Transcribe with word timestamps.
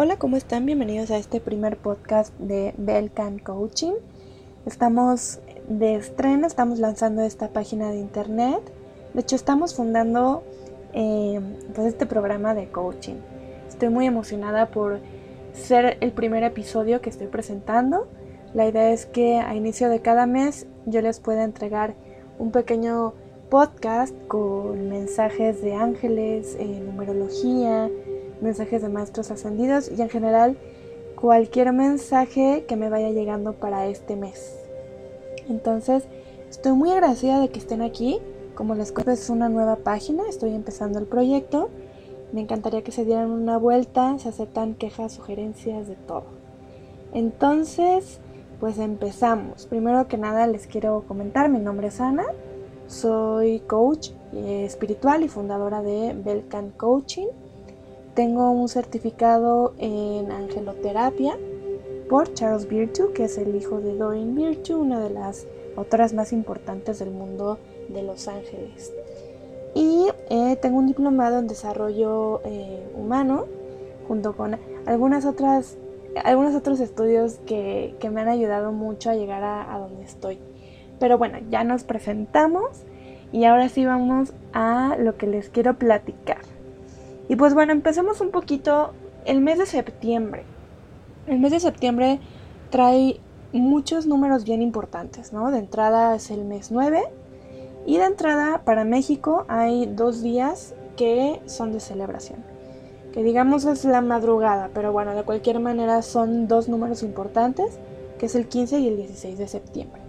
Hola, 0.00 0.16
¿cómo 0.16 0.36
están? 0.36 0.64
Bienvenidos 0.64 1.10
a 1.10 1.18
este 1.18 1.40
primer 1.40 1.76
podcast 1.76 2.32
de 2.38 2.72
Belcan 2.78 3.40
Coaching. 3.40 3.94
Estamos 4.64 5.40
de 5.68 5.96
estreno, 5.96 6.46
estamos 6.46 6.78
lanzando 6.78 7.22
esta 7.22 7.48
página 7.48 7.90
de 7.90 7.98
internet. 7.98 8.60
De 9.12 9.22
hecho, 9.22 9.34
estamos 9.34 9.74
fundando 9.74 10.44
eh, 10.92 11.40
pues 11.74 11.88
este 11.88 12.06
programa 12.06 12.54
de 12.54 12.68
coaching. 12.68 13.16
Estoy 13.68 13.88
muy 13.88 14.06
emocionada 14.06 14.66
por 14.66 15.00
ser 15.52 15.98
el 16.00 16.12
primer 16.12 16.44
episodio 16.44 17.00
que 17.00 17.10
estoy 17.10 17.26
presentando. 17.26 18.06
La 18.54 18.68
idea 18.68 18.92
es 18.92 19.04
que 19.04 19.38
a 19.38 19.56
inicio 19.56 19.88
de 19.88 20.00
cada 20.00 20.26
mes 20.26 20.68
yo 20.86 21.02
les 21.02 21.18
pueda 21.18 21.42
entregar 21.42 21.96
un 22.38 22.52
pequeño 22.52 23.14
podcast 23.50 24.14
con 24.28 24.90
mensajes 24.90 25.60
de 25.60 25.74
ángeles, 25.74 26.56
eh, 26.60 26.82
numerología, 26.86 27.90
mensajes 28.40 28.82
de 28.82 28.88
maestros 28.88 29.30
ascendidos 29.30 29.90
y 29.90 30.00
en 30.00 30.08
general 30.08 30.56
cualquier 31.14 31.72
mensaje 31.72 32.64
que 32.68 32.76
me 32.76 32.88
vaya 32.88 33.10
llegando 33.10 33.54
para 33.54 33.86
este 33.86 34.16
mes. 34.16 34.56
Entonces, 35.48 36.04
estoy 36.50 36.72
muy 36.72 36.90
agradecida 36.90 37.40
de 37.40 37.48
que 37.48 37.58
estén 37.58 37.82
aquí. 37.82 38.18
Como 38.54 38.74
les 38.74 38.92
cuento, 38.92 39.12
es 39.12 39.30
una 39.30 39.48
nueva 39.48 39.76
página, 39.76 40.28
estoy 40.28 40.54
empezando 40.54 40.98
el 40.98 41.06
proyecto. 41.06 41.70
Me 42.32 42.40
encantaría 42.40 42.82
que 42.82 42.92
se 42.92 43.04
dieran 43.04 43.30
una 43.30 43.56
vuelta, 43.56 44.18
se 44.18 44.28
aceptan 44.28 44.74
quejas, 44.74 45.12
sugerencias, 45.12 45.88
de 45.88 45.94
todo. 45.94 46.24
Entonces, 47.12 48.20
pues 48.60 48.78
empezamos. 48.78 49.66
Primero 49.66 50.08
que 50.08 50.18
nada 50.18 50.46
les 50.46 50.66
quiero 50.66 51.04
comentar, 51.06 51.48
mi 51.48 51.58
nombre 51.58 51.88
es 51.88 52.00
Ana, 52.00 52.26
soy 52.86 53.60
coach 53.60 54.10
eh, 54.32 54.64
espiritual 54.64 55.22
y 55.22 55.28
fundadora 55.28 55.82
de 55.82 56.14
Belcan 56.14 56.70
Coaching. 56.70 57.28
Tengo 58.18 58.50
un 58.50 58.68
certificado 58.68 59.74
en 59.78 60.32
angeloterapia 60.32 61.38
por 62.10 62.34
Charles 62.34 62.66
Virtue, 62.68 63.12
que 63.12 63.26
es 63.26 63.38
el 63.38 63.54
hijo 63.54 63.80
de 63.80 63.94
Doreen 63.94 64.34
Virtue, 64.34 64.74
una 64.74 64.98
de 64.98 65.10
las 65.10 65.46
autoras 65.76 66.14
más 66.14 66.32
importantes 66.32 66.98
del 66.98 67.12
mundo 67.12 67.58
de 67.88 68.02
Los 68.02 68.26
Ángeles. 68.26 68.92
Y 69.72 70.08
eh, 70.30 70.56
tengo 70.56 70.78
un 70.78 70.88
diplomado 70.88 71.38
en 71.38 71.46
desarrollo 71.46 72.40
eh, 72.44 72.82
humano, 72.96 73.46
junto 74.08 74.36
con 74.36 74.58
algunas 74.84 75.24
otras, 75.24 75.78
algunos 76.24 76.56
otros 76.56 76.80
estudios 76.80 77.34
que, 77.46 77.94
me 78.12 78.20
han 78.20 78.28
ayudado 78.28 78.72
mucho 78.72 79.10
a 79.10 79.14
llegar 79.14 79.44
a 79.44 79.78
donde 79.78 80.02
estoy. 80.02 80.40
Pero 80.98 81.18
bueno, 81.18 81.38
ya 81.50 81.62
nos 81.62 81.84
presentamos 81.84 82.82
y 83.30 83.44
ahora 83.44 83.68
sí 83.68 83.86
vamos 83.86 84.32
a 84.52 84.96
lo 84.98 85.16
que 85.16 85.28
les 85.28 85.50
quiero 85.50 85.78
platicar. 85.78 86.57
Y 87.28 87.36
pues 87.36 87.54
bueno, 87.54 87.72
empecemos 87.72 88.20
un 88.20 88.30
poquito 88.30 88.92
el 89.24 89.40
mes 89.40 89.58
de 89.58 89.66
septiembre. 89.66 90.44
El 91.26 91.38
mes 91.38 91.52
de 91.52 91.60
septiembre 91.60 92.20
trae 92.70 93.20
muchos 93.52 94.06
números 94.06 94.44
bien 94.44 94.62
importantes, 94.62 95.32
¿no? 95.32 95.50
De 95.50 95.58
entrada 95.58 96.14
es 96.14 96.30
el 96.30 96.44
mes 96.44 96.70
9 96.70 97.02
y 97.86 97.96
de 97.96 98.04
entrada 98.04 98.62
para 98.64 98.84
México 98.84 99.44
hay 99.48 99.86
dos 99.86 100.22
días 100.22 100.74
que 100.96 101.40
son 101.46 101.72
de 101.72 101.80
celebración. 101.80 102.44
Que 103.12 103.22
digamos 103.22 103.64
es 103.64 103.84
la 103.84 104.00
madrugada, 104.00 104.70
pero 104.74 104.92
bueno, 104.92 105.14
de 105.14 105.22
cualquier 105.22 105.60
manera 105.60 106.02
son 106.02 106.48
dos 106.48 106.68
números 106.68 107.02
importantes, 107.02 107.78
que 108.18 108.26
es 108.26 108.34
el 108.34 108.48
15 108.48 108.80
y 108.80 108.88
el 108.88 108.96
16 108.96 109.38
de 109.38 109.48
septiembre. 109.48 110.07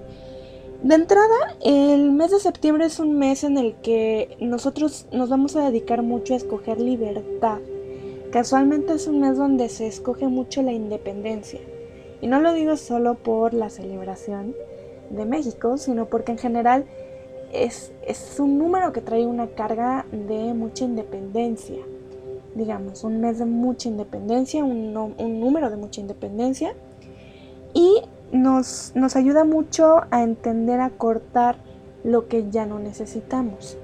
De 0.84 0.96
entrada, 0.96 1.58
el 1.62 2.14
mes 2.14 2.32
de 2.32 2.40
septiembre 2.40 2.86
es 2.86 3.02
un 3.02 3.18
mes 3.18 3.44
en 3.44 3.58
el 3.58 3.76
que 3.82 4.38
nosotros 4.40 5.08
nos 5.12 5.28
vamos 5.28 5.58
a 5.58 5.66
dedicar 5.66 6.04
mucho 6.04 6.34
a 6.34 6.38
escoger 6.38 6.80
libertad. 6.80 7.58
Casualmente 8.32 8.94
es 8.94 9.06
un 9.06 9.20
mes 9.20 9.36
donde 9.36 9.68
se 9.68 9.88
escoge 9.88 10.30
mucho 10.30 10.62
la 10.62 10.72
independencia. 10.72 11.60
Y 12.22 12.28
no 12.28 12.40
lo 12.40 12.54
digo 12.54 12.78
solo 12.78 13.16
por 13.16 13.54
la 13.54 13.70
celebración 13.70 14.56
de 15.10 15.26
México, 15.26 15.78
sino 15.78 16.06
porque 16.06 16.32
en 16.32 16.38
general 16.38 16.86
es, 17.52 17.92
un 18.40 18.58
número 18.58 18.94
que 18.94 19.02
trae 19.02 19.28
una 19.28 19.48
carga 19.48 20.06
de 20.14 20.54
mucha 20.54 20.86
independencia. 20.86 21.80
Digamos, 22.56 23.04
un 23.04 23.20
mes 23.20 23.38
de 23.38 23.46
mucha 23.46 23.90
independencia, 23.90 24.64
un, 24.64 24.96
un 24.96 25.40
número 25.42 25.70
de 25.70 25.76
mucha 25.76 26.00
independencia. 26.00 26.74
Nos 28.40 29.16
ayuda 29.18 29.44
mucho 29.44 30.04
a 30.12 30.24
entender, 30.24 30.80
a 30.80 30.92
cortar 30.92 31.58
lo 32.06 32.30
que 32.30 32.50
ya 32.50 32.66
no 32.66 32.80
necesitamos. 32.80 33.78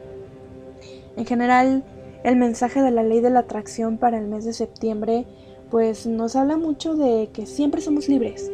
En 1.17 1.25
general, 1.25 1.83
el 2.23 2.38
mensaje 2.38 2.81
de 2.81 2.91
la 2.91 3.03
ley 3.03 3.19
de 3.19 3.31
la 3.31 3.41
atracción 3.41 3.97
para 3.97 4.17
el 4.17 4.27
mes 4.27 4.45
de 4.45 4.53
septiembre, 4.53 5.25
pues 5.69 6.07
nos 6.07 6.38
habla 6.38 6.55
mucho 6.55 6.95
de 6.95 7.29
que 7.33 7.45
siempre 7.45 7.81
somos 7.81 8.07
libres. 8.07 8.49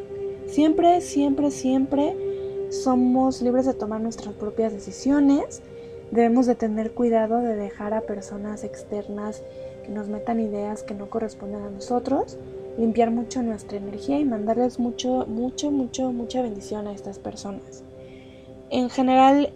Siempre, 0.47 1.01
siempre, 1.01 1.51
siempre 1.51 2.17
somos 2.71 3.43
libres 3.43 3.67
de 3.67 3.75
tomar 3.75 4.01
nuestras 4.01 4.33
propias 4.33 4.73
decisiones. 4.73 5.61
Debemos 6.09 6.47
de 6.47 6.55
tener 6.55 6.93
cuidado 6.93 7.41
de 7.41 7.55
dejar 7.55 7.93
a 7.93 8.01
personas 8.01 8.63
externas 8.63 9.43
que 9.83 9.89
nos 9.91 10.07
metan 10.07 10.39
ideas 10.39 10.81
que 10.81 10.95
no 10.95 11.11
corresponden 11.11 11.61
a 11.61 11.69
nosotros 11.69 12.39
limpiar 12.77 13.11
mucho 13.11 13.41
nuestra 13.43 13.77
energía 13.77 14.19
y 14.19 14.25
mandarles 14.25 14.79
mucho, 14.79 15.25
mucho, 15.27 15.71
mucho, 15.71 16.11
mucha 16.11 16.41
bendición 16.41 16.87
a 16.87 16.93
estas 16.93 17.19
personas. 17.19 17.83
En 18.69 18.89
general, 18.89 19.51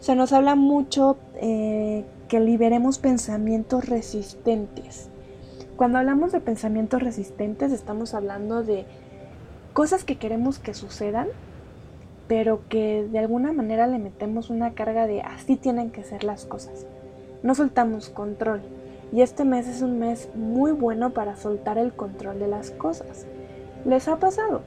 se 0.00 0.14
nos 0.14 0.32
habla 0.32 0.54
mucho 0.54 1.16
eh, 1.36 2.04
que 2.28 2.40
liberemos 2.40 2.98
pensamientos 2.98 3.88
resistentes. 3.88 5.08
Cuando 5.76 5.98
hablamos 5.98 6.32
de 6.32 6.40
pensamientos 6.40 7.02
resistentes, 7.02 7.72
estamos 7.72 8.14
hablando 8.14 8.62
de 8.62 8.84
cosas 9.72 10.04
que 10.04 10.16
queremos 10.16 10.58
que 10.58 10.74
sucedan, 10.74 11.28
pero 12.26 12.68
que 12.68 13.08
de 13.10 13.18
alguna 13.18 13.52
manera 13.52 13.86
le 13.86 13.98
metemos 13.98 14.50
una 14.50 14.74
carga 14.74 15.06
de 15.06 15.22
así 15.22 15.56
tienen 15.56 15.90
que 15.90 16.04
ser 16.04 16.24
las 16.24 16.44
cosas. 16.44 16.84
No 17.42 17.54
soltamos 17.54 18.08
control. 18.08 18.60
Y 19.12 19.22
este 19.22 19.44
mes 19.44 19.66
es 19.66 19.82
un 19.82 19.98
mes 19.98 20.28
muy 20.34 20.72
bueno 20.72 21.10
para 21.10 21.36
soltar 21.36 21.78
el 21.78 21.92
control 21.92 22.38
de 22.38 22.48
las 22.48 22.70
cosas. 22.70 23.26
¿Les 23.84 24.06
ha 24.08 24.16
pasado? 24.16 24.62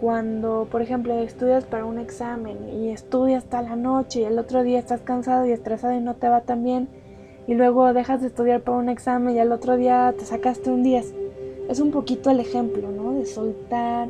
Cuando, 0.00 0.68
por 0.70 0.82
ejemplo, 0.82 1.14
estudias 1.14 1.64
para 1.64 1.86
un 1.86 1.98
examen 1.98 2.68
y 2.68 2.90
estudias 2.90 3.44
hasta 3.44 3.62
la 3.62 3.76
noche 3.76 4.20
y 4.20 4.24
el 4.24 4.38
otro 4.38 4.62
día 4.62 4.78
estás 4.78 5.00
cansado 5.00 5.46
y 5.46 5.52
estresado 5.52 5.94
y 5.94 6.00
no 6.00 6.14
te 6.14 6.28
va 6.28 6.42
tan 6.42 6.62
bien 6.62 6.88
y 7.46 7.54
luego 7.54 7.92
dejas 7.92 8.20
de 8.20 8.26
estudiar 8.26 8.60
para 8.62 8.78
un 8.78 8.88
examen 8.88 9.34
y 9.34 9.38
al 9.38 9.52
otro 9.52 9.76
día 9.76 10.14
te 10.18 10.24
sacaste 10.24 10.70
un 10.70 10.82
10. 10.82 11.14
Es 11.68 11.80
un 11.80 11.92
poquito 11.92 12.30
el 12.30 12.40
ejemplo, 12.40 12.90
¿no? 12.90 13.12
De 13.12 13.24
soltar, 13.24 14.08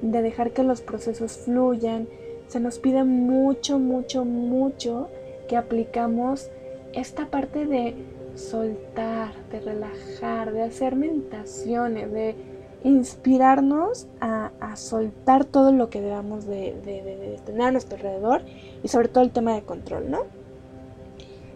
de 0.00 0.22
dejar 0.22 0.52
que 0.52 0.62
los 0.62 0.80
procesos 0.80 1.36
fluyan. 1.38 2.08
Se 2.48 2.60
nos 2.60 2.78
pide 2.78 3.04
mucho, 3.04 3.78
mucho, 3.78 4.24
mucho 4.24 5.08
que 5.48 5.56
aplicamos 5.56 6.50
esta 6.94 7.26
parte 7.26 7.66
de 7.66 7.94
soltar, 8.38 9.32
de 9.50 9.60
relajar, 9.60 10.52
de 10.52 10.62
hacer 10.62 10.96
meditaciones, 10.96 12.12
de 12.12 12.36
inspirarnos 12.84 14.06
a, 14.20 14.50
soltar 14.76 15.44
todo 15.44 15.72
lo 15.72 15.90
que 15.90 16.00
debamos 16.00 16.46
de, 16.46 17.40
tener 17.44 17.62
a 17.62 17.72
nuestro 17.72 17.96
alrededor 17.96 18.42
y 18.82 18.88
sobre 18.88 19.08
todo 19.08 19.24
el 19.24 19.32
tema 19.32 19.54
de 19.54 19.62
control, 19.62 20.10
¿no? 20.10 20.20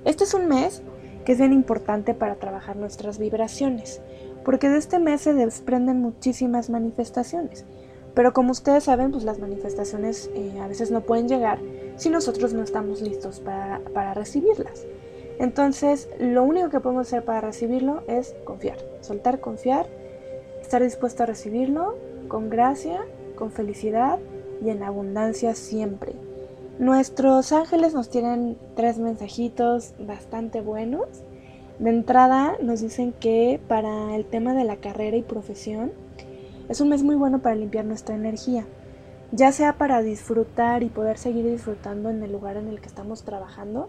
Este 0.04 0.24
es 0.24 0.34
un 0.34 0.48
mes 0.48 0.82
que 1.24 1.32
es 1.32 1.38
bien 1.38 1.52
importante 1.52 2.14
para 2.14 2.34
trabajar 2.34 2.76
nuestras 2.76 3.18
vibraciones, 3.18 4.00
porque 4.44 4.68
de 4.68 4.78
este 4.78 4.98
mes 4.98 5.20
se 5.20 5.34
desprenden 5.34 6.00
muchísimas 6.00 6.68
manifestaciones. 6.68 7.64
Pero 8.14 8.32
como 8.32 8.50
ustedes 8.50 8.84
saben, 8.84 9.12
pues 9.12 9.22
las 9.22 9.38
manifestaciones 9.38 10.28
eh, 10.34 10.58
a 10.60 10.66
veces 10.66 10.90
no 10.90 11.02
pueden 11.02 11.28
llegar 11.28 11.60
si 11.96 12.10
nosotros 12.10 12.52
no 12.52 12.62
estamos 12.62 13.00
listos 13.00 13.38
para, 13.38 13.80
para 13.94 14.12
recibirlas. 14.14 14.84
Entonces, 15.38 16.08
lo 16.18 16.42
único 16.42 16.68
que 16.68 16.80
podemos 16.80 17.08
hacer 17.08 17.24
para 17.24 17.40
recibirlo 17.40 18.02
es 18.06 18.34
confiar, 18.44 18.78
soltar, 19.00 19.40
confiar, 19.40 19.86
estar 20.60 20.82
dispuesto 20.82 21.22
a 21.22 21.26
recibirlo 21.26 21.96
con 22.28 22.48
gracia, 22.48 23.00
con 23.34 23.50
felicidad 23.50 24.18
y 24.64 24.70
en 24.70 24.82
abundancia 24.82 25.54
siempre. 25.54 26.12
Nuestros 26.78 27.52
ángeles 27.52 27.94
nos 27.94 28.08
tienen 28.08 28.56
tres 28.74 28.98
mensajitos 28.98 29.94
bastante 29.98 30.60
buenos. 30.60 31.06
De 31.78 31.90
entrada 31.90 32.56
nos 32.62 32.80
dicen 32.80 33.12
que 33.12 33.60
para 33.68 34.16
el 34.16 34.24
tema 34.24 34.54
de 34.54 34.64
la 34.64 34.76
carrera 34.76 35.16
y 35.16 35.22
profesión 35.22 35.92
es 36.68 36.80
un 36.80 36.88
mes 36.88 37.02
muy 37.02 37.16
bueno 37.16 37.40
para 37.40 37.56
limpiar 37.56 37.84
nuestra 37.84 38.14
energía, 38.14 38.64
ya 39.32 39.52
sea 39.52 39.76
para 39.78 40.00
disfrutar 40.00 40.82
y 40.82 40.88
poder 40.88 41.18
seguir 41.18 41.44
disfrutando 41.44 42.08
en 42.08 42.22
el 42.22 42.32
lugar 42.32 42.56
en 42.56 42.68
el 42.68 42.80
que 42.80 42.86
estamos 42.86 43.24
trabajando, 43.24 43.88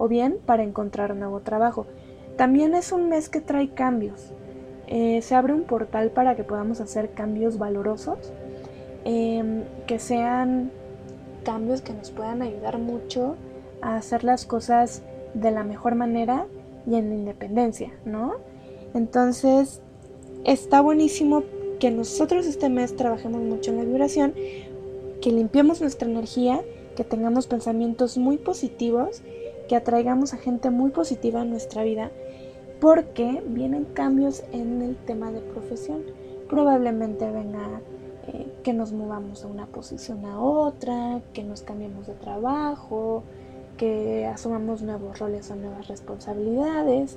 o 0.00 0.08
bien 0.08 0.38
para 0.46 0.62
encontrar 0.62 1.14
nuevo 1.14 1.40
trabajo. 1.40 1.86
También 2.38 2.74
es 2.74 2.90
un 2.90 3.10
mes 3.10 3.28
que 3.28 3.42
trae 3.42 3.68
cambios. 3.68 4.32
Eh, 4.86 5.20
se 5.20 5.34
abre 5.34 5.52
un 5.52 5.64
portal 5.64 6.10
para 6.10 6.36
que 6.36 6.42
podamos 6.42 6.80
hacer 6.80 7.10
cambios 7.10 7.58
valorosos, 7.58 8.32
em, 9.04 9.62
que 9.86 9.98
sean 9.98 10.72
cambios 11.44 11.82
que 11.82 11.92
nos 11.92 12.10
puedan 12.12 12.40
ayudar 12.40 12.78
mucho 12.78 13.36
a 13.82 13.96
hacer 13.96 14.24
las 14.24 14.46
cosas 14.46 15.02
de 15.34 15.50
la 15.50 15.64
mejor 15.64 15.96
manera 15.96 16.46
y 16.86 16.94
en 16.94 17.12
independencia, 17.12 17.92
¿no? 18.06 18.36
Entonces, 18.94 19.82
está 20.44 20.80
buenísimo 20.80 21.42
que 21.78 21.90
nosotros 21.90 22.46
este 22.46 22.70
mes 22.70 22.96
trabajemos 22.96 23.42
mucho 23.42 23.70
en 23.70 23.76
la 23.76 23.84
vibración, 23.84 24.32
que 25.20 25.30
limpiemos 25.30 25.82
nuestra 25.82 26.08
energía, 26.08 26.62
que 26.96 27.04
tengamos 27.04 27.46
pensamientos 27.46 28.16
muy 28.16 28.38
positivos, 28.38 29.22
que 29.70 29.76
atraigamos 29.76 30.34
a 30.34 30.36
gente 30.36 30.68
muy 30.70 30.90
positiva 30.90 31.42
en 31.42 31.50
nuestra 31.50 31.84
vida, 31.84 32.10
porque 32.80 33.40
vienen 33.46 33.84
cambios 33.84 34.42
en 34.50 34.82
el 34.82 34.96
tema 34.96 35.30
de 35.30 35.38
profesión. 35.38 36.02
Probablemente 36.48 37.30
venga 37.30 37.80
eh, 38.26 38.52
que 38.64 38.72
nos 38.72 38.90
movamos 38.90 39.42
de 39.42 39.46
una 39.46 39.66
posición 39.66 40.24
a 40.24 40.40
otra, 40.40 41.20
que 41.32 41.44
nos 41.44 41.62
cambiemos 41.62 42.08
de 42.08 42.14
trabajo, 42.14 43.22
que 43.76 44.26
asumamos 44.26 44.82
nuevos 44.82 45.20
roles 45.20 45.48
o 45.52 45.54
nuevas 45.54 45.86
responsabilidades 45.86 47.16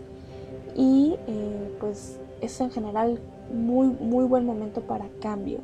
y 0.75 1.15
eh, 1.25 1.75
pues 1.79 2.19
es 2.39 2.61
en 2.61 2.69
general 2.69 3.19
muy 3.51 3.87
muy 3.87 4.25
buen 4.25 4.45
momento 4.45 4.81
para 4.81 5.07
cambio. 5.21 5.57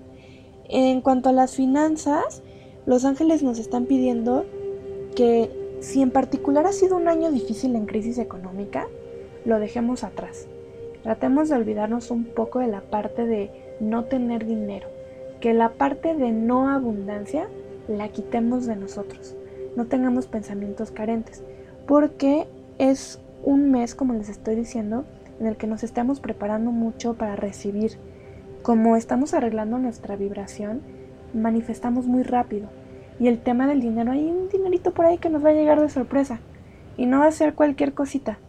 En 0.67 1.01
cuanto 1.01 1.29
a 1.29 1.33
las 1.33 1.53
finanzas, 1.53 2.41
los 2.87 3.05
ángeles 3.05 3.43
nos 3.43 3.59
están 3.59 3.85
pidiendo 3.85 4.43
que 5.15 5.58
si 5.81 6.01
en 6.01 6.11
particular 6.11 6.65
ha 6.65 6.73
sido 6.73 6.97
un 6.97 7.07
año 7.07 7.31
difícil 7.31 7.75
en 7.75 7.85
crisis 7.85 8.17
económica, 8.17 8.87
lo 9.45 9.59
dejemos 9.59 10.03
atrás. 10.03 10.47
Tratemos 11.03 11.49
de 11.49 11.55
olvidarnos 11.55 12.11
un 12.11 12.25
poco 12.25 12.59
de 12.59 12.67
la 12.67 12.81
parte 12.81 13.25
de 13.25 13.51
no 13.79 14.05
tener 14.05 14.45
dinero, 14.45 14.87
que 15.39 15.53
la 15.53 15.69
parte 15.69 16.15
de 16.15 16.31
no 16.31 16.69
abundancia 16.69 17.47
la 17.87 18.09
quitemos 18.09 18.65
de 18.65 18.75
nosotros 18.75 19.35
no 19.75 19.85
tengamos 19.85 20.27
pensamientos 20.27 20.91
carentes, 20.91 21.43
porque 21.87 22.47
es 22.77 23.19
un 23.43 23.71
mes, 23.71 23.95
como 23.95 24.13
les 24.13 24.29
estoy 24.29 24.55
diciendo, 24.55 25.05
en 25.39 25.47
el 25.47 25.55
que 25.55 25.67
nos 25.67 25.83
estamos 25.83 26.19
preparando 26.19 26.71
mucho 26.71 27.13
para 27.13 27.35
recibir. 27.35 27.93
Como 28.61 28.97
estamos 28.97 29.33
arreglando 29.33 29.77
nuestra 29.77 30.17
vibración, 30.17 30.81
manifestamos 31.33 32.07
muy 32.07 32.23
rápido. 32.23 32.67
Y 33.19 33.27
el 33.27 33.39
tema 33.39 33.67
del 33.67 33.81
dinero, 33.81 34.11
hay 34.11 34.25
un 34.25 34.49
dinerito 34.49 34.91
por 34.91 35.05
ahí 35.05 35.17
que 35.17 35.29
nos 35.29 35.43
va 35.43 35.49
a 35.49 35.53
llegar 35.53 35.81
de 35.81 35.89
sorpresa. 35.89 36.39
Y 36.97 37.05
no 37.05 37.19
va 37.19 37.27
a 37.27 37.31
ser 37.31 37.53
cualquier 37.53 37.93
cosita. 37.93 38.39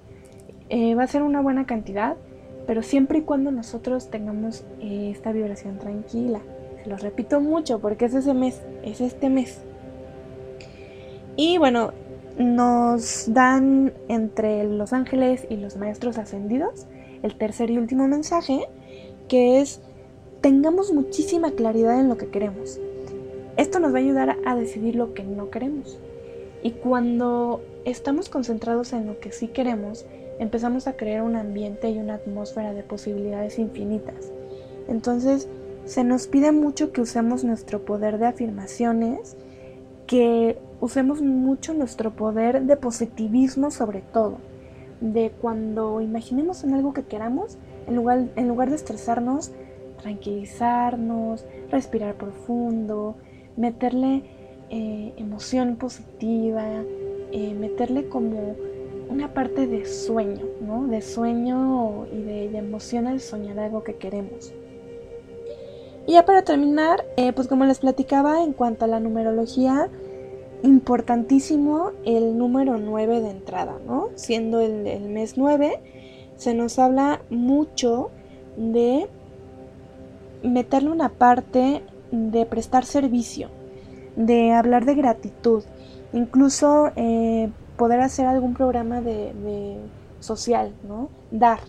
Eh, 0.68 0.94
va 0.94 1.04
a 1.04 1.08
ser 1.08 1.22
una 1.22 1.40
buena 1.40 1.66
cantidad, 1.66 2.16
pero 2.66 2.82
siempre 2.82 3.18
y 3.18 3.22
cuando 3.22 3.50
nosotros 3.50 4.10
tengamos 4.10 4.64
eh, 4.80 5.10
esta 5.10 5.32
vibración 5.32 5.78
tranquila. 5.78 6.40
Se 6.82 6.88
los 6.88 7.02
repito 7.02 7.40
mucho 7.40 7.80
porque 7.80 8.06
es 8.06 8.14
ese 8.14 8.34
mes, 8.34 8.62
es 8.82 9.00
este 9.00 9.28
mes. 9.28 9.62
Y 11.36 11.58
bueno, 11.58 11.92
nos 12.38 13.32
dan 13.32 13.92
entre 14.08 14.64
los 14.64 14.92
ángeles 14.92 15.46
y 15.50 15.56
los 15.56 15.76
maestros 15.76 16.16
ascendidos 16.18 16.86
el 17.22 17.36
tercer 17.36 17.70
y 17.70 17.78
último 17.78 18.08
mensaje, 18.08 18.68
que 19.28 19.60
es 19.60 19.80
tengamos 20.40 20.92
muchísima 20.92 21.52
claridad 21.52 22.00
en 22.00 22.08
lo 22.08 22.16
que 22.16 22.28
queremos. 22.28 22.80
Esto 23.56 23.80
nos 23.80 23.92
va 23.92 23.98
a 23.98 24.00
ayudar 24.00 24.36
a 24.44 24.54
decidir 24.54 24.96
lo 24.96 25.14
que 25.14 25.24
no 25.24 25.50
queremos. 25.50 25.98
Y 26.62 26.72
cuando 26.72 27.62
estamos 27.84 28.28
concentrados 28.28 28.92
en 28.92 29.06
lo 29.06 29.18
que 29.18 29.32
sí 29.32 29.48
queremos, 29.48 30.06
empezamos 30.38 30.86
a 30.86 30.96
crear 30.96 31.22
un 31.22 31.36
ambiente 31.36 31.90
y 31.90 31.98
una 31.98 32.14
atmósfera 32.14 32.72
de 32.72 32.82
posibilidades 32.82 33.58
infinitas. 33.58 34.32
Entonces, 34.88 35.48
se 35.84 36.04
nos 36.04 36.26
pide 36.26 36.52
mucho 36.52 36.92
que 36.92 37.00
usemos 37.00 37.44
nuestro 37.44 37.84
poder 37.84 38.18
de 38.18 38.26
afirmaciones, 38.26 39.36
que 40.06 40.58
usemos 40.80 41.22
mucho 41.22 41.74
nuestro 41.74 42.10
poder 42.12 42.62
de 42.62 42.76
positivismo 42.76 43.70
sobre 43.70 44.00
todo, 44.00 44.38
de 45.00 45.30
cuando 45.40 46.00
imaginemos 46.00 46.64
en 46.64 46.74
algo 46.74 46.92
que 46.92 47.04
queramos, 47.04 47.58
en 47.86 47.96
lugar, 47.96 48.28
en 48.36 48.48
lugar 48.48 48.70
de 48.70 48.76
estresarnos, 48.76 49.52
tranquilizarnos, 50.02 51.44
respirar 51.70 52.14
profundo, 52.14 53.16
meterle 53.60 54.22
eh, 54.70 55.12
emoción 55.18 55.76
positiva, 55.76 56.64
eh, 57.32 57.54
meterle 57.54 58.08
como 58.08 58.56
una 59.10 59.34
parte 59.34 59.66
de 59.66 59.84
sueño, 59.84 60.46
¿no? 60.60 60.86
De 60.86 61.02
sueño 61.02 62.06
y 62.12 62.22
de, 62.22 62.56
emoción 62.56 63.06
al 63.06 63.20
soñar 63.20 63.58
algo 63.58 63.84
que 63.84 63.96
queremos. 63.96 64.52
Y 66.06 66.12
ya 66.12 66.24
para 66.24 66.42
terminar, 66.42 67.04
eh, 67.16 67.32
pues 67.32 67.48
como 67.48 67.66
les 67.66 67.80
platicaba 67.80 68.42
en 68.42 68.52
cuanto 68.52 68.86
a 68.86 68.88
la 68.88 69.00
numerología, 69.00 69.90
importantísimo 70.62 71.92
el 72.04 72.38
número 72.38 72.78
9 72.78 73.20
de 73.20 73.30
entrada, 73.30 73.78
¿no? 73.86 74.08
Siendo 74.14 74.60
el, 74.60 75.08
mes 75.08 75.36
9, 75.36 75.80
se 76.36 76.54
nos 76.54 76.78
habla 76.78 77.22
mucho 77.28 78.10
de 78.56 79.08
meterle 80.42 80.90
una 80.90 81.10
parte 81.10 81.82
de 82.10 82.46
prestar 82.46 82.84
servicio, 82.84 83.48
de 84.16 84.52
hablar 84.52 84.84
de 84.84 84.94
gratitud, 84.94 85.62
incluso 86.12 86.90
eh, 86.96 87.50
poder 87.76 88.00
hacer 88.00 88.26
algún 88.26 88.54
programa 88.54 89.00
de, 89.00 89.32
de, 89.32 89.76
social, 90.20 90.74
¿no? 90.86 91.08
Dar. 91.30 91.60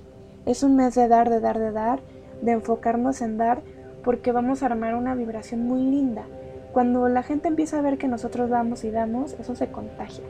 Es 0.45 0.63
un 0.63 0.75
mes 0.75 0.93
de 0.95 1.07
dar, 1.07 1.29
de 1.29 1.39
dar, 1.39 1.57
de 1.57 1.71
dar, 1.71 2.01
de 2.41 2.51
enfocarnos 2.51 3.21
en 3.21 3.37
dar, 3.37 3.61
porque 4.03 4.31
vamos 4.31 4.61
a 4.61 4.65
armar 4.65 4.95
una 4.95 5.15
vibración 5.15 5.65
muy 5.65 5.81
linda. 5.83 6.23
Cuando 6.73 7.07
la 7.07 7.23
gente 7.23 7.47
empieza 7.47 7.77
a 7.77 7.81
ver 7.81 7.97
que 7.97 8.07
nosotros 8.07 8.49
damos 8.49 8.83
y 8.83 8.91
damos, 8.91 9.33
eso 9.33 9.55
se 9.55 9.71
contagia. 9.71 10.23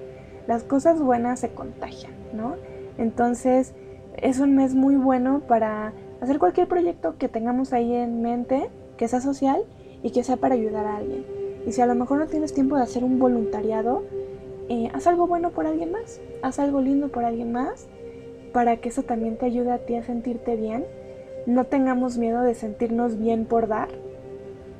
Las 0.48 0.64
cosas 0.64 1.02
buenas 1.02 1.40
se 1.40 1.50
contagian, 1.50 2.14
¿no? 2.34 2.56
Entonces, 2.98 3.74
es 4.18 4.40
un 4.40 4.56
mes 4.56 4.76
muy 4.76 4.96
bueno 4.96 5.42
para 5.48 5.94
hacer 6.20 6.38
cualquier 6.38 6.68
proyecto 6.68 7.18
que 7.18 7.30
tengamos 7.30 7.74
ahí 7.74 7.94
en 7.94 8.22
mente, 8.22 8.70
que 8.98 9.08
sea 9.08 9.22
social 9.22 9.64
y 10.04 10.12
que 10.12 10.24
sea 10.24 10.38
para 10.38 10.56
ayudar 10.56 10.86
a 10.86 10.98
alguien. 10.98 11.26
Y 11.66 11.72
si 11.72 11.82
a 11.82 11.86
lo 11.86 11.96
mejor 11.96 12.20
no 12.20 12.28
tienes 12.28 12.54
tiempo 12.54 12.76
de 12.76 12.84
hacer 12.84 13.04
un 13.04 13.20
voluntariado, 13.20 14.04
eh, 14.70 14.90
haz 14.94 15.08
algo 15.08 15.28
bueno 15.28 15.52
por 15.52 15.66
alguien 15.68 15.92
más, 15.92 16.20
haz 16.42 16.60
algo 16.60 16.82
lindo 16.82 17.10
por 17.10 17.24
alguien 17.24 17.52
más, 17.52 17.88
para 18.54 18.78
que 18.78 18.90
eso 18.90 19.04
también 19.04 19.38
te 19.38 19.46
ayude 19.46 19.72
a 19.72 19.80
ti 19.80 19.96
a 19.96 20.04
sentirte 20.04 20.56
bien. 20.56 20.86
No 21.46 21.66
tengamos 21.66 22.18
miedo 22.18 22.42
de 22.42 22.56
sentirnos 22.56 23.18
bien 23.18 23.46
por 23.46 23.68
dar, 23.68 23.90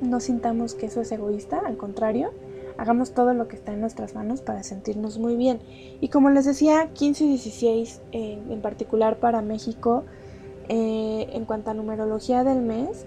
no 0.00 0.20
sintamos 0.20 0.74
que 0.74 0.86
eso 0.86 1.00
es 1.00 1.12
egoísta, 1.12 1.60
al 1.64 1.76
contrario, 1.76 2.32
hagamos 2.76 3.12
todo 3.12 3.34
lo 3.34 3.48
que 3.48 3.56
está 3.56 3.72
en 3.72 3.80
nuestras 3.80 4.14
manos 4.14 4.40
para 4.40 4.62
sentirnos 4.62 5.18
muy 5.18 5.36
bien. 5.36 5.60
Y 6.00 6.08
como 6.08 6.30
les 6.30 6.44
decía, 6.44 6.90
15 6.92 7.24
y 7.24 7.28
16 7.28 8.00
eh, 8.12 8.38
en 8.48 8.60
particular 8.60 9.18
para 9.18 9.42
México, 9.42 10.04
eh, 10.68 11.28
en 11.32 11.44
cuanto 11.44 11.70
a 11.70 11.74
numerología 11.74 12.44
del 12.44 12.62
mes, 12.62 13.06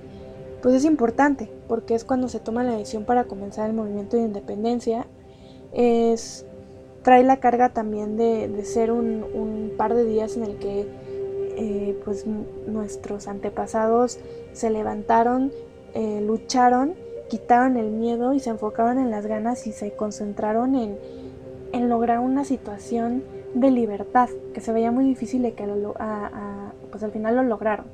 pues 0.65 0.73
es 0.73 0.85
importante, 0.85 1.47
porque 1.67 1.93
es 1.93 2.03
cuando 2.03 2.27
se 2.27 2.39
toma 2.39 2.63
la 2.63 2.71
decisión 2.71 3.05
para 3.05 3.25
comenzar 3.25 3.69
el 3.69 3.75
movimiento 3.75 4.17
de 4.17 4.23
independencia. 4.23 5.05
Es, 5.73 6.43
trae 7.03 7.23
la 7.23 7.37
carga 7.37 7.69
también 7.69 8.17
de, 8.17 8.65
ser 8.65 8.91
un, 8.91 9.73
par 9.77 9.93
de 9.93 10.03
días 10.05 10.35
en 10.37 10.43
el 10.43 10.57
que 10.57 10.87
eh, 11.55 12.01
pues 12.03 12.25
nuestros 12.25 13.27
antepasados 13.27 14.17
se 14.53 14.71
levantaron 14.71 15.51
eh, 15.93 16.19
lucharon, 16.25 16.95
quitaron 17.29 17.77
el 17.77 17.91
miedo 17.91 18.33
y 18.33 18.39
se 18.39 18.49
enfocaron 18.49 18.97
en 18.97 19.11
las 19.11 19.27
ganas 19.27 19.67
y 19.67 19.71
se 19.71 19.91
concentraron 19.91 20.73
en, 20.73 20.97
lograr 21.87 22.21
una 22.21 22.43
situación 22.43 23.23
de 23.53 23.69
libertad, 23.69 24.29
que 24.55 24.61
se 24.61 24.73
veía 24.73 24.89
muy 24.89 25.05
difícil 25.05 25.45
y 25.45 25.51
que 25.51 25.67
pues 26.89 27.03
al 27.03 27.11
final 27.11 27.35
lo 27.35 27.43
lograron. 27.43 27.85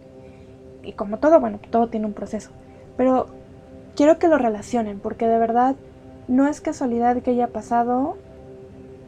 Y 0.84 0.94
como 0.94 1.18
todo, 1.18 1.40
bueno, 1.40 1.60
todo 1.70 1.88
tiene 1.88 2.06
un 2.06 2.14
proceso. 2.14 2.52
Pero 2.98 3.28
quiero 3.96 4.20
que 4.20 4.28
lo 4.28 4.38
relacionen, 4.38 5.00
porque 5.00 5.28
de 5.28 5.38
verdad 5.38 5.76
no 6.28 6.48
es 6.48 6.62
casualidad 6.62 7.22
que 7.22 7.32
haya 7.32 7.48
pasado 7.48 8.18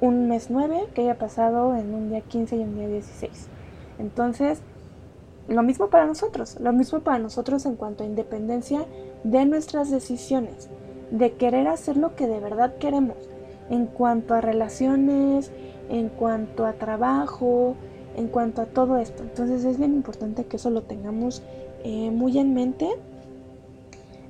un 0.01 0.27
mes 0.27 0.49
9, 0.49 0.87
que 0.93 1.01
haya 1.01 1.17
pasado 1.17 1.75
en 1.75 1.93
un 1.93 2.09
día 2.09 2.21
15 2.21 2.57
y 2.57 2.59
un 2.59 2.75
día 2.75 2.87
16. 2.87 3.47
Entonces, 3.99 4.61
lo 5.47 5.63
mismo 5.63 5.87
para 5.87 6.05
nosotros, 6.05 6.57
lo 6.59 6.73
mismo 6.73 6.99
para 7.01 7.19
nosotros 7.19 7.65
en 7.65 7.75
cuanto 7.75 8.03
a 8.03 8.07
independencia 8.07 8.85
de 9.23 9.45
nuestras 9.45 9.89
decisiones, 9.89 10.69
de 11.11 11.33
querer 11.33 11.67
hacer 11.67 11.97
lo 11.97 12.15
que 12.15 12.27
de 12.27 12.39
verdad 12.39 12.75
queremos, 12.77 13.17
en 13.69 13.85
cuanto 13.85 14.33
a 14.33 14.41
relaciones, 14.41 15.51
en 15.89 16.09
cuanto 16.09 16.65
a 16.65 16.73
trabajo, 16.73 17.75
en 18.15 18.27
cuanto 18.27 18.61
a 18.61 18.65
todo 18.65 18.97
esto. 18.97 19.23
Entonces 19.23 19.65
es 19.65 19.77
bien 19.77 19.93
importante 19.93 20.45
que 20.45 20.57
eso 20.57 20.69
lo 20.69 20.83
tengamos 20.83 21.41
eh, 21.83 22.11
muy 22.11 22.37
en 22.37 22.53
mente. 22.53 22.89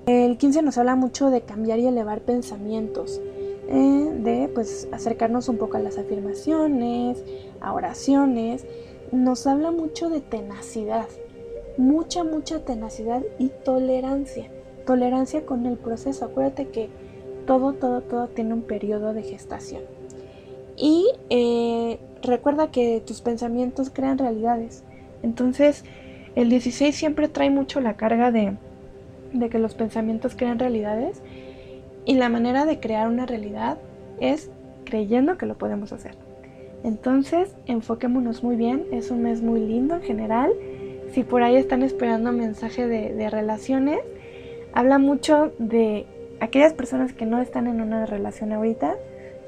El 0.05 0.37
15 0.37 0.61
nos 0.61 0.77
habla 0.77 0.95
mucho 0.95 1.29
de 1.29 1.41
cambiar 1.41 1.79
y 1.79 1.87
elevar 1.87 2.21
pensamientos, 2.21 3.21
eh, 3.69 4.11
de 4.19 4.49
pues 4.53 4.87
acercarnos 4.91 5.47
un 5.47 5.57
poco 5.57 5.77
a 5.77 5.79
las 5.79 5.97
afirmaciones, 5.97 7.23
a 7.61 7.73
oraciones 7.73 8.65
nos 9.13 9.45
habla 9.45 9.71
mucho 9.71 10.09
de 10.09 10.21
tenacidad, 10.21 11.07
mucha, 11.77 12.23
mucha 12.23 12.65
tenacidad 12.65 13.21
y 13.37 13.49
tolerancia. 13.63 14.49
Tolerancia 14.87 15.45
con 15.45 15.65
el 15.65 15.77
proceso. 15.77 16.25
Acuérdate 16.25 16.69
que 16.69 16.89
todo, 17.45 17.73
todo, 17.73 18.01
todo 18.01 18.27
tiene 18.27 18.53
un 18.55 18.63
periodo 18.63 19.13
de 19.13 19.23
gestación. 19.23 19.83
Y 20.77 21.07
eh, 21.29 21.99
recuerda 22.21 22.71
que 22.71 23.01
tus 23.05 23.21
pensamientos 23.21 23.89
crean 23.89 24.17
realidades. 24.17 24.83
Entonces, 25.21 25.83
el 26.35 26.49
16 26.49 26.95
siempre 26.95 27.27
trae 27.27 27.49
mucho 27.49 27.79
la 27.79 27.95
carga 27.95 28.31
de, 28.31 28.55
de 29.33 29.49
que 29.49 29.59
los 29.59 29.75
pensamientos 29.75 30.35
crean 30.35 30.59
realidades 30.59 31.21
y 32.05 32.15
la 32.15 32.29
manera 32.29 32.65
de 32.65 32.79
crear 32.79 33.07
una 33.07 33.25
realidad 33.25 33.77
es 34.19 34.49
creyendo 34.83 35.37
que 35.37 35.45
lo 35.45 35.57
podemos 35.57 35.93
hacer. 35.93 36.15
Entonces, 36.83 37.55
enfoquémonos 37.65 38.43
muy 38.43 38.55
bien, 38.55 38.85
es 38.91 39.09
un 39.09 39.23
mes 39.23 39.41
muy 39.41 39.61
lindo 39.61 39.95
en 39.95 40.01
general. 40.01 40.51
Si 41.13 41.23
por 41.23 41.43
ahí 41.43 41.55
están 41.55 41.81
esperando 41.83 42.31
mensaje 42.31 42.87
de, 42.87 43.13
de 43.13 43.29
relaciones, 43.29 43.99
habla 44.73 44.97
mucho 44.97 45.53
de 45.59 46.05
aquellas 46.41 46.73
personas 46.73 47.13
que 47.13 47.25
no 47.25 47.39
están 47.39 47.67
en 47.67 47.79
una 47.79 48.05
relación 48.05 48.51
ahorita, 48.51 48.95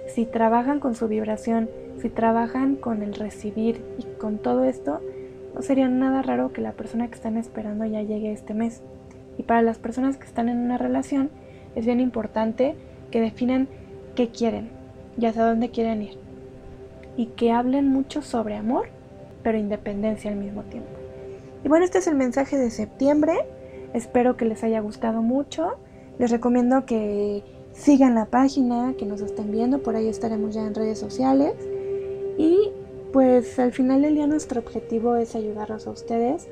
si 0.07 0.25
trabajan 0.25 0.79
con 0.79 0.95
su 0.95 1.07
vibración, 1.07 1.69
si 2.01 2.09
trabajan 2.09 2.75
con 2.75 3.01
el 3.01 3.13
recibir 3.13 3.81
y 3.97 4.03
con 4.19 4.38
todo 4.38 4.63
esto, 4.63 5.01
no 5.53 5.62
sería 5.62 5.88
nada 5.88 6.21
raro 6.21 6.51
que 6.51 6.62
la 6.62 6.74
persona 6.74 7.07
que 7.07 7.15
están 7.15 7.38
esperando 7.38 7.85
ya 7.85 8.01
llegue 8.01 8.31
este 8.31 8.53
mes. 8.53 8.81
Y 9.38 9.43
para 9.43 9.62
las 9.62 9.79
personas 9.79 10.17
que 10.17 10.25
están 10.25 10.50
en 10.50 10.57
una 10.57 10.77
relación, 10.77 11.29
es 11.75 11.85
bien 11.85 12.00
importante 12.00 12.75
que 13.12 13.21
definan 13.21 13.67
qué 14.15 14.29
quieren 14.29 14.69
y 15.17 15.25
hacia 15.25 15.45
dónde 15.45 15.69
quieren 15.69 16.01
ir. 16.01 16.17
Y 17.17 17.27
que 17.27 17.51
hablen 17.51 17.88
mucho 17.88 18.21
sobre 18.21 18.55
amor, 18.55 18.88
pero 19.43 19.57
independencia 19.57 20.31
al 20.31 20.38
mismo 20.38 20.63
tiempo. 20.63 20.89
Y 21.63 21.67
bueno, 21.67 21.85
este 21.85 22.00
es 22.00 22.07
el 22.07 22.15
mensaje 22.15 22.57
de 22.57 22.69
septiembre. 22.69 23.33
Espero 23.93 24.38
que 24.38 24.45
les 24.45 24.63
haya 24.63 24.81
gustado 24.81 25.21
mucho. 25.21 25.77
Les 26.19 26.31
recomiendo 26.31 26.85
que 26.85 27.43
sigan 27.75 28.15
la 28.15 28.25
página, 28.25 28.96
que 28.98 29.05
nos 29.05 29.22
estén 29.22 29.51
viendo, 29.51 29.84
por 29.84 29.96
ahí 29.96 30.08
estaremos 30.08 30.55
ya 30.55 30.65
en 30.65 30.74
redes 30.74 30.98
sociales. 30.98 31.53
Y 32.38 32.72
pues 33.13 33.60
al 33.60 33.72
final 33.72 34.01
del 34.01 34.15
día 34.15 34.27
nuestro 34.27 34.60
objetivo 34.60 35.15
es 35.15 35.36
ayudarlos 35.36 35.88
a 35.88 35.91
ustedes 35.91 36.48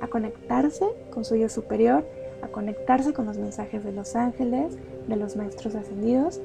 a 0.00 0.08
conectarse 0.08 0.86
con 1.10 1.24
su 1.24 1.36
yo 1.36 1.48
superior, 1.48 2.04
a 2.42 2.48
conectarse 2.48 3.12
con 3.12 3.26
los 3.26 3.36
mensajes 3.36 3.84
de 3.84 3.92
los 3.92 4.16
ángeles, 4.16 4.76
de 5.06 5.16
los 5.16 5.36
maestros 5.36 5.74
ascendidos 5.74 6.40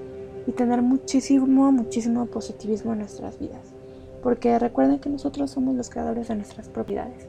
y 0.45 0.51
tener 0.51 0.81
muchísimo, 0.81 1.71
muchísimo 1.71 2.25
positivismo 2.25 2.93
en 2.93 2.99
nuestras 2.99 3.39
vidas. 3.39 3.73
Porque 4.21 4.57
recuerden 4.59 4.99
que 4.99 5.09
nosotros 5.09 5.51
somos 5.51 5.75
los 5.75 5.89
creadores 5.89 6.27
de 6.27 6.35
nuestras 6.35 6.67
propiedades. 6.67 7.27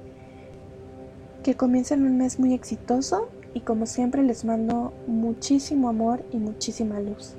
Que 1.42 1.54
comiencen 1.54 2.02
un 2.02 2.18
mes 2.18 2.40
muy 2.40 2.54
exitoso 2.54 3.28
y 3.54 3.60
como 3.60 3.86
siempre 3.86 4.22
les 4.22 4.44
mando 4.44 4.92
muchísimo 5.06 5.88
amor 5.88 6.24
y 6.32 6.38
muchísima 6.38 7.00
luz. 7.00 7.34